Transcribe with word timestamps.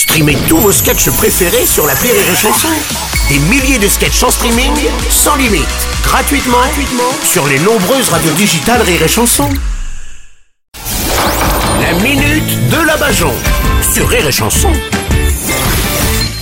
Streamez 0.00 0.38
tous 0.48 0.56
vos 0.56 0.72
sketchs 0.72 1.10
préférés 1.10 1.66
sur 1.66 1.86
la 1.86 1.92
Rire 1.92 2.14
et 2.14 2.34
Chanson. 2.34 2.68
Des 3.28 3.38
milliers 3.38 3.78
de 3.78 3.86
sketchs 3.86 4.22
en 4.22 4.30
streaming, 4.30 4.72
sans 5.10 5.36
limite, 5.36 5.68
gratuitement, 6.02 6.56
gratuitement 6.56 7.12
sur 7.22 7.46
les 7.46 7.58
nombreuses 7.58 8.08
radios 8.08 8.32
digitales 8.32 8.80
Rire 8.80 9.02
et 9.02 9.08
Chanson. 9.08 9.46
La 11.82 11.92
minute 12.02 12.70
de 12.70 12.86
la 12.86 12.96
Bajon 12.96 13.30
sur 13.92 14.08
Rire 14.08 14.26
et 14.26 14.32
Chanson. 14.32 14.72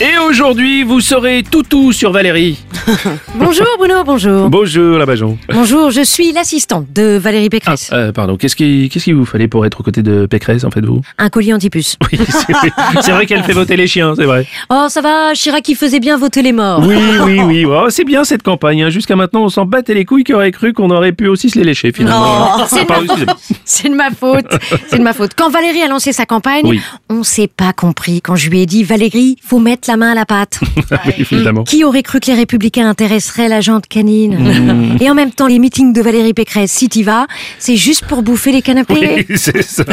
Et 0.01 0.19
aujourd'hui, 0.19 0.85
vous 0.85 1.01
saurez 1.01 1.43
tout 1.43 1.65
tout 1.65 1.93
sur 1.93 2.13
Valérie. 2.13 2.61
Bonjour 3.35 3.67
Bruno, 3.79 4.03
bonjour. 4.05 4.49
Bonjour 4.49 4.99
la 4.99 5.05
Bajon. 5.05 5.37
Bonjour, 5.53 5.91
je 5.91 6.01
suis 6.03 6.33
l'assistante 6.33 6.87
de 6.95 7.19
Valérie 7.19 7.51
Pécresse. 7.51 7.91
Euh, 7.93 8.13
pardon, 8.13 8.37
qu'est-ce 8.37 8.57
qu'il 8.57 9.15
vous 9.15 9.27
fallait 9.27 9.49
pour 9.49 9.67
être 9.67 9.81
aux 9.81 9.83
côtés 9.83 10.03
de 10.03 10.25
Pécresse 10.27 10.65
en 10.65 10.71
fait 10.71 10.81
vous? 10.85 11.03
Un 11.19 11.29
collier 11.29 11.53
antipuce. 11.53 11.97
Oui, 12.11 12.19
c'est 13.03 13.13
vrai 13.13 13.27
qu'elle 13.27 13.43
fait 13.45 13.53
voter 13.53 13.77
les 13.77 13.87
chiens, 13.87 14.15
c'est 14.17 14.25
vrai. 14.25 14.47
Oh, 14.71 14.87
ça 14.89 15.03
va, 15.03 15.33
Chirac 15.35 15.63
qui 15.63 15.75
faisait 15.75 16.01
bien 16.01 16.17
voter 16.17 16.41
les 16.43 16.53
morts. 16.53 16.81
Oui, 16.87 16.97
oui, 17.25 17.41
oui. 17.41 17.65
Oh, 17.67 17.87
c'est 17.91 18.05
bien 18.05 18.25
cette 18.25 18.43
campagne. 18.43 18.83
hein. 18.85 18.89
Jusqu'à 18.91 19.17
maintenant, 19.17 19.43
on 19.45 19.49
s'en 19.51 19.67
battait 19.67 19.95
les 19.95 20.05
couilles 20.07 20.25
qui 20.25 20.33
aurait 20.33 20.53
cru 20.53 20.73
qu'on 20.73 20.91
aurait 20.91 21.13
pu 21.13 21.29
aussi 21.29 21.51
se 21.51 21.59
les 21.59 21.65
lécher 21.65 21.93
finalement. 21.93 22.57
Oh, 22.59 22.63
c'est 22.69 22.83
de, 22.83 22.87
Pardon, 22.87 23.05
ma... 23.07 23.13
excusez-moi. 23.15 23.37
c'est 23.65 23.89
de 23.91 23.95
ma 23.95 24.11
faute. 24.11 24.47
C'est 24.89 24.99
de 24.99 25.03
ma 25.03 25.13
faute. 25.13 25.33
Quand 25.37 25.51
Valérie 25.51 25.83
a 25.83 25.89
lancé 25.89 26.13
sa 26.13 26.25
campagne, 26.25 26.63
Oui. 26.65 26.81
on 27.11 27.23
s'est 27.23 27.49
pas 27.55 27.73
compris 27.75 28.23
quand 28.23 28.37
je 28.37 28.49
lui 28.49 28.61
ai 28.63 28.67
dit 28.67 28.83
Valérie, 28.85 29.37
faut 29.47 29.59
mettre 29.59 29.89
la 29.91 29.97
main 29.99 30.13
à 30.13 30.15
la 30.15 30.25
pâte. 30.25 30.61
Oui, 31.07 31.13
évidemment. 31.19 31.65
Qui 31.65 31.85
aurait 31.85 32.03
cru 32.03 32.19
que 32.19 32.27
les 32.31 32.35
républicains 32.35 32.78
intéresseraient 32.87 33.49
la 33.49 33.61
jante 33.61 33.87
canine 33.87 34.39
Mmh. 34.39 34.97
Et 35.01 35.11
en 35.11 35.15
même 35.15 35.31
temps, 35.31 35.47
les 35.47 35.59
meetings 35.59 35.93
de 35.93 36.01
Valérie 36.01 36.35
Pécresse, 36.35 36.73
si 36.73 36.89
t'y 36.89 37.03
vas, 37.03 37.27
c'est 37.59 37.77
juste 37.77 38.07
pour 38.07 38.23
bouffer 38.23 38.53
les 38.53 38.63
canapés. 38.63 39.25
Oui, 39.29 39.37
c'est 39.37 39.63
ça. 39.63 39.85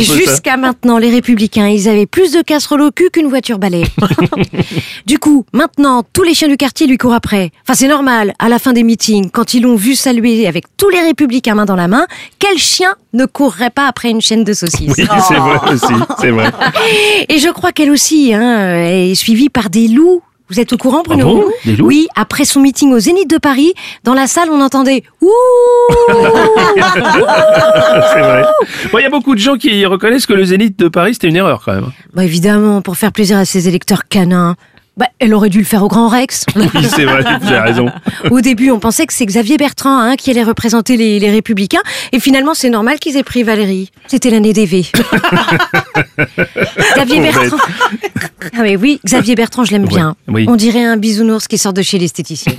Jusqu'à 0.00 0.56
maintenant, 0.56 0.98
les 0.98 1.10
républicains, 1.10 1.68
ils 1.68 1.88
avaient 1.88 2.06
plus 2.06 2.32
de 2.32 2.42
casseroles 2.42 2.82
au 2.82 2.90
cul 2.90 3.10
qu'une 3.12 3.28
voiture 3.28 3.58
balai. 3.58 3.84
du 5.06 5.18
coup, 5.18 5.44
maintenant, 5.52 6.02
tous 6.12 6.22
les 6.22 6.34
chiens 6.34 6.48
du 6.48 6.56
quartier 6.56 6.86
lui 6.86 6.98
courent 6.98 7.14
après. 7.14 7.50
Enfin, 7.62 7.74
c'est 7.74 7.88
normal. 7.88 8.34
À 8.38 8.48
la 8.48 8.58
fin 8.58 8.72
des 8.72 8.82
meetings, 8.82 9.30
quand 9.30 9.54
ils 9.54 9.62
l'ont 9.62 9.76
vu 9.76 9.94
saluer 9.94 10.46
avec 10.46 10.64
tous 10.76 10.88
les 10.90 11.00
républicains 11.00 11.54
main 11.54 11.64
dans 11.64 11.76
la 11.76 11.88
main, 11.88 12.06
quel 12.38 12.58
chien 12.58 12.94
ne 13.12 13.24
courrait 13.24 13.70
pas 13.70 13.86
après 13.86 14.10
une 14.10 14.20
chaîne 14.20 14.44
de 14.44 14.52
saucisses? 14.52 14.94
Oui, 14.96 15.06
c'est 15.26 15.34
vrai 15.34 15.72
aussi, 15.72 15.94
c'est 16.20 16.30
vrai. 16.30 16.50
Et 17.28 17.38
je 17.38 17.48
crois 17.48 17.72
qu'elle 17.72 17.90
aussi 17.90 18.32
hein, 18.34 18.84
est 18.86 19.14
suivie 19.14 19.48
par 19.48 19.70
des 19.70 19.88
loups. 19.88 20.22
Vous 20.50 20.58
êtes 20.60 20.72
au 20.72 20.78
courant, 20.78 21.02
Bruno 21.02 21.44
Ah 21.66 21.70
bon 21.76 21.84
Oui, 21.84 22.08
après 22.16 22.44
son 22.44 22.60
meeting 22.60 22.92
au 22.92 22.98
Zénith 22.98 23.28
de 23.28 23.36
Paris, 23.38 23.74
dans 24.04 24.14
la 24.14 24.26
salle, 24.26 24.48
on 24.50 24.60
entendait 24.62 25.02
Ouh 25.20 25.28
c'est 28.12 28.20
vrai. 28.20 28.44
Bon, 28.90 28.98
il 28.98 29.02
y 29.02 29.06
a 29.06 29.10
beaucoup 29.10 29.34
de 29.34 29.40
gens 29.40 29.56
qui 29.56 29.84
reconnaissent 29.86 30.26
que 30.26 30.32
le 30.32 30.44
Zénith 30.44 30.78
de 30.78 30.88
Paris 30.88 31.14
c'était 31.14 31.28
une 31.28 31.36
erreur 31.36 31.62
quand 31.64 31.74
même. 31.74 31.90
Bah 32.14 32.24
évidemment, 32.24 32.80
pour 32.82 32.96
faire 32.96 33.12
plaisir 33.12 33.36
à 33.38 33.44
ses 33.44 33.68
électeurs 33.68 34.08
canins. 34.08 34.56
Bah, 34.98 35.06
elle 35.20 35.32
aurait 35.32 35.48
dû 35.48 35.58
le 35.58 35.64
faire 35.64 35.82
au 35.84 35.88
Grand 35.88 36.08
Rex. 36.08 36.44
Oui, 36.56 36.64
c'est 36.94 37.04
vrai, 37.04 37.22
vous 37.40 37.48
avez 37.48 37.60
raison. 37.60 37.86
Au 38.30 38.40
début, 38.40 38.70
on 38.70 38.78
pensait 38.80 39.06
que 39.06 39.12
c'est 39.12 39.24
Xavier 39.26 39.56
Bertrand 39.56 39.98
hein, 40.00 40.16
qui 40.16 40.30
allait 40.30 40.42
représenter 40.42 40.96
les, 40.96 41.18
les 41.20 41.30
Républicains. 41.30 41.82
Et 42.12 42.18
finalement, 42.20 42.52
c'est 42.54 42.68
normal 42.70 42.98
qu'ils 42.98 43.16
aient 43.16 43.22
pris 43.22 43.42
Valérie. 43.44 43.90
C'était 44.08 44.30
l'année 44.30 44.52
des 44.52 44.66
V. 44.66 44.84
Xavier 46.94 47.20
Bertrand. 47.20 47.56
Ah 48.56 48.62
mais 48.62 48.76
oui, 48.76 49.00
Xavier 49.04 49.34
Bertrand, 49.34 49.64
je 49.64 49.72
l'aime 49.72 49.82
Ouais, 49.84 49.88
bien. 49.88 50.16
oui. 50.28 50.46
On 50.48 50.56
dirait 50.56 50.84
un 50.84 50.96
bisounours 50.96 51.46
qui 51.48 51.58
sort 51.58 51.72
de 51.72 51.82
chez 51.82 51.98
l'esthéticien. 51.98 52.52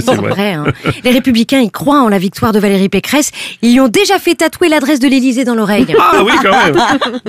C'est 0.00 0.14
vrai. 0.14 0.54
hein. 0.54 0.64
Les 1.04 1.10
Républicains, 1.10 1.60
ils 1.60 1.70
croient 1.70 2.00
en 2.02 2.08
la 2.08 2.18
victoire 2.18 2.52
de 2.52 2.58
Valérie 2.58 2.88
Pécresse. 2.88 3.30
Ils 3.62 3.72
lui 3.72 3.80
ont 3.80 3.88
déjà 3.88 4.18
fait 4.18 4.34
tatouer 4.34 4.68
l'adresse 4.68 4.98
de 5.00 5.08
l'Élysée 5.08 5.44
dans 5.44 5.54
l'oreille. 5.54 5.86
Ah 5.98 6.22
oui, 6.24 6.32
quand 6.42 6.50
même. 6.50 6.76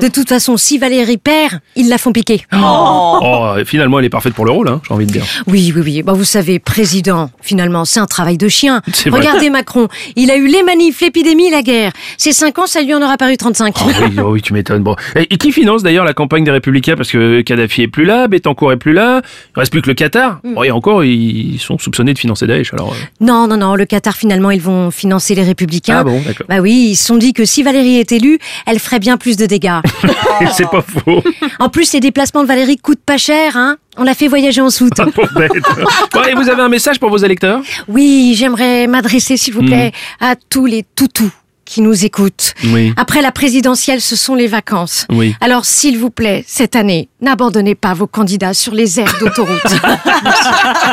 De 0.02 0.08
toute 0.08 0.30
façon, 0.30 0.58
si 0.58 0.78
Valérie 0.78 1.18
perd, 1.18 1.60
ils 1.76 1.90
la 1.90 1.98
font 1.98 2.12
piquer. 2.12 2.42
Oh, 2.54 3.54
finalement, 3.66 4.00
elle 4.00 4.06
est 4.08 4.10
parfaite 4.10 4.34
pour 4.34 4.46
le 4.46 4.52
rôle, 4.52 4.68
hein, 4.68 4.82
j'ai 4.88 4.94
envie 4.94 5.06
de 5.06 5.12
dire. 5.12 5.24
Oui, 5.46 5.72
oui, 5.76 5.82
oui. 5.84 6.04
Bah, 6.04 6.14
vous 6.14 6.24
savez, 6.24 6.60
président, 6.60 7.30
finalement, 7.42 7.86
c'est 7.86 8.00
un 8.00 8.06
travail 8.06 8.38
de 8.38 8.48
chien. 8.48 8.82
Regardez 9.06 9.50
Macron. 9.52 9.88
Il 10.16 10.32
a 10.32 10.36
eu 10.38 10.48
les 10.48 10.64
manifs, 10.64 11.02
l'épidémie, 11.02 11.50
la 11.50 11.62
guerre. 11.62 11.92
Ces 12.18 12.32
cinq 12.32 12.58
ans, 12.60 12.68
ça 12.68 12.82
lui 12.82 12.94
en 12.94 13.02
aura 13.02 13.18
paru 13.18 13.38
35. 13.38 13.76
Oh 13.80 13.84
oui, 13.88 14.16
oh 14.20 14.32
oui, 14.32 14.42
tu 14.42 14.54
m'étonnes. 14.54 14.84
Bon. 14.84 14.96
Et, 15.16 15.34
et 15.34 15.38
qui 15.38 15.52
finance 15.52 15.84
d'ailleurs 15.84 16.06
la 16.06 16.14
campagne 16.14 16.44
des 16.44 16.52
Républicains? 16.52 16.96
Parce 16.96 17.12
que 17.12 17.42
Kadhafi 17.42 17.84
est 17.84 17.88
plus 17.88 18.06
là, 18.06 18.28
Bettencourt 18.28 18.72
est 18.72 18.78
plus 18.78 18.94
là, 18.94 19.22
il 19.56 19.60
reste 19.60 19.72
plus 19.72 19.82
que 19.82 19.88
le 19.90 19.94
Qatar. 19.96 20.40
Mm. 20.44 20.54
Bon, 20.56 20.64
et 20.64 20.72
encore, 20.72 21.04
ils 21.04 21.60
sont 21.60 21.78
soupçonnés 21.78 22.14
de 22.14 22.20
financer 22.20 22.48
Daesh. 22.48 22.74
Alors, 22.74 22.92
euh, 22.94 22.96
Non, 23.22 23.48
non, 23.48 23.58
non. 23.58 23.76
Le 23.76 23.86
Qatar, 23.86 24.16
finalement, 24.16 24.52
ils 24.52 24.62
vont 24.62 24.92
financer 24.92 25.36
les 25.36 25.44
Républicains. 25.44 26.00
Ah 26.00 26.04
bon, 26.04 26.22
d'accord. 26.26 26.46
Bah 26.50 26.60
oui, 26.60 26.90
ils 26.92 26.96
se 26.96 27.06
sont 27.06 27.18
dit 27.18 27.34
que 27.34 27.46
si 27.46 27.64
Valérie 27.64 27.98
est 27.98 28.12
élue, 28.12 28.40
elle 28.66 28.80
ferait 28.80 29.00
bien 29.00 29.18
plus 29.18 29.38
de 29.38 29.46
dégâts. 29.46 29.80
c'est 30.54 30.70
pas 30.70 30.82
faux. 30.82 31.22
en 31.60 31.70
plus, 31.70 31.94
les 31.94 32.00
déplacements 32.00 32.44
de 32.44 32.48
Valérie 32.48 32.78
coûtent 32.78 33.04
pas 33.06 33.18
cher, 33.18 33.56
hein. 33.56 33.78
On 33.98 34.04
l'a 34.04 34.14
fait 34.14 34.28
voyager 34.28 34.62
en 34.62 34.70
soute. 34.70 34.94
Bon, 34.98 36.24
et 36.24 36.36
vous 36.36 36.50
avez 36.50 36.62
un 36.62 36.70
message 36.70 37.00
pour 37.00 37.10
vos 37.10 37.18
électeurs? 37.18 37.62
Oui, 37.88 38.36
j'aimerais 38.38 38.88
m'adresser, 38.88 39.38
s'il 39.38 39.54
vous 39.54 39.64
plaît, 39.64 39.92
à 40.20 40.36
tous 40.36 40.66
les 40.66 40.84
toutous 40.96 41.32
qui 41.66 41.82
nous 41.82 42.06
écoutent. 42.06 42.54
Oui. 42.66 42.94
Après 42.96 43.22
la 43.22 43.32
présidentielle, 43.32 44.00
ce 44.02 44.16
sont 44.16 44.36
les 44.36 44.48
vacances. 44.48 45.06
Oui. 45.10 45.36
Alors, 45.42 45.66
s'il 45.66 45.98
vous 45.98 46.10
plaît, 46.10 46.46
cette 46.48 46.76
année, 46.76 47.10
n'abandonnez 47.22 47.76
pas 47.76 47.94
vos 47.94 48.08
candidats 48.08 48.54
sur 48.54 48.74
les 48.74 49.00
aires 49.00 49.14
d'autoroute. 49.20 49.60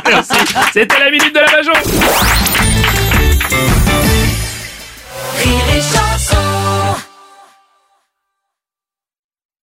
Merci. 0.06 0.34
C'était 0.72 0.98
la 0.98 1.10
minute 1.10 1.32
de 1.32 1.40
la 1.40 1.46
Bajon. 1.46 1.72